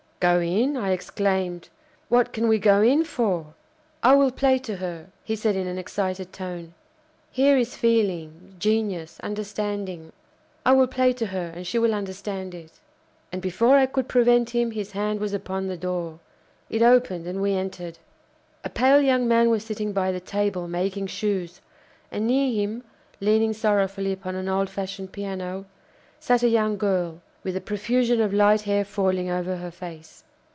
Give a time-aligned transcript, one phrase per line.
[0.21, 1.69] "Go in!" I exclaimed.
[2.07, 3.55] "What can we go in for?"
[4.03, 6.75] "I will play to her," he said, in an excited tone.
[7.31, 10.11] "Here is feeling genius understanding!
[10.63, 12.73] I will play to her, and she will understand it."
[13.31, 16.19] And before I could prevent him his hand was upon the door.
[16.69, 17.97] It opened and we entered.
[18.63, 21.61] A pale young man was sitting by the table, making shoes,
[22.11, 22.83] and near him,
[23.19, 25.65] leaning sorrowfully upon an old fashioned piano,
[26.19, 30.23] sat a young girl, with a profusion of light hair falling over her face.